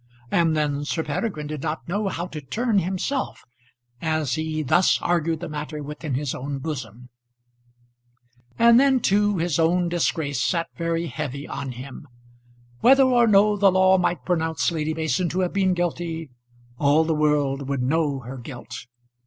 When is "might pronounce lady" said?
13.99-14.95